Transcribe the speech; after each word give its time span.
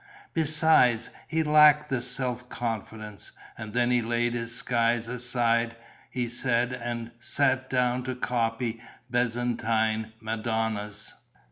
Besides, 0.33 1.11
he 1.27 1.43
lacked 1.43 1.89
the 1.89 2.01
self 2.01 2.49
confidence. 2.49 3.33
And 3.55 3.71
then 3.71 3.91
he 3.91 4.01
laid 4.01 4.33
his 4.33 4.55
skies 4.55 5.07
aside, 5.07 5.75
he 6.09 6.27
said, 6.27 6.73
and 6.73 7.11
sat 7.19 7.69
down 7.69 8.01
to 8.05 8.15
copy 8.15 8.81
Byzantine 9.11 10.13
madonnas. 10.19 11.13